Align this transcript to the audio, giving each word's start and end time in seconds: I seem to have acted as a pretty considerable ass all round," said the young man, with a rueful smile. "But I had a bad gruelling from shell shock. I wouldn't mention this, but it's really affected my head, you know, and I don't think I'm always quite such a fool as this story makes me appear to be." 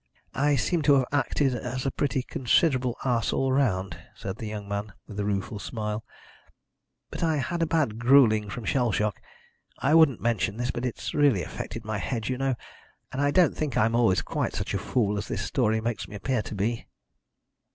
I 0.33 0.55
seem 0.55 0.81
to 0.89 0.95
have 0.95 1.05
acted 1.11 1.53
as 1.53 1.85
a 1.85 1.91
pretty 1.91 2.23
considerable 2.23 2.97
ass 3.05 3.31
all 3.31 3.51
round," 3.53 3.99
said 4.15 4.37
the 4.37 4.47
young 4.47 4.67
man, 4.67 4.93
with 5.05 5.19
a 5.19 5.25
rueful 5.25 5.59
smile. 5.59 6.03
"But 7.11 7.21
I 7.21 7.37
had 7.37 7.61
a 7.61 7.67
bad 7.67 7.99
gruelling 7.99 8.49
from 8.49 8.65
shell 8.65 8.91
shock. 8.91 9.21
I 9.77 9.93
wouldn't 9.93 10.19
mention 10.19 10.57
this, 10.57 10.71
but 10.71 10.85
it's 10.87 11.13
really 11.13 11.43
affected 11.43 11.85
my 11.85 11.99
head, 11.99 12.29
you 12.29 12.39
know, 12.39 12.55
and 13.11 13.21
I 13.21 13.29
don't 13.29 13.55
think 13.55 13.77
I'm 13.77 13.93
always 13.93 14.23
quite 14.23 14.55
such 14.55 14.73
a 14.73 14.79
fool 14.79 15.19
as 15.19 15.27
this 15.27 15.43
story 15.43 15.79
makes 15.81 16.07
me 16.07 16.15
appear 16.15 16.41
to 16.41 16.55
be." 16.55 16.87